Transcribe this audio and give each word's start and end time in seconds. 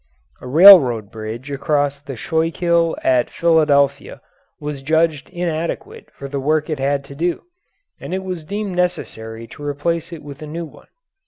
A 0.41 0.47
railroad 0.47 1.11
bridge 1.11 1.51
across 1.51 1.99
the 2.01 2.17
Schuylkill 2.17 2.97
at 3.03 3.29
Philadelphia 3.29 4.19
was 4.59 4.81
judged 4.81 5.29
inadequate 5.29 6.09
for 6.11 6.27
the 6.27 6.39
work 6.39 6.71
it 6.71 6.79
had 6.79 7.03
to 7.03 7.13
do, 7.13 7.43
and 7.99 8.11
it 8.11 8.23
was 8.23 8.43
deemed 8.43 8.75
necessary 8.75 9.45
to 9.45 9.63
replace 9.63 10.11
it 10.11 10.23
with 10.23 10.41
a 10.41 10.47
new 10.47 10.65
one. 10.65 10.87